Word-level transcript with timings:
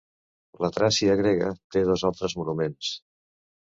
La 0.65 0.69
Tràcia 0.77 1.17
grega 1.21 1.51
té 1.75 1.85
dos 1.91 2.07
altres 2.11 2.39
monuments. 2.41 2.95